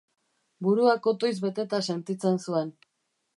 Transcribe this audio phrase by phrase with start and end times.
[0.67, 2.73] Burua kotoiz beteta sentitzen zuen.